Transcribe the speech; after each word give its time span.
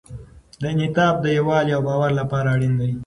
دا 0.61 0.67
انعطاف 0.73 1.15
د 1.21 1.25
یووالي 1.37 1.71
او 1.75 1.81
باور 1.87 2.11
لپاره 2.19 2.47
اړین 2.55 2.73
دی. 2.81 2.91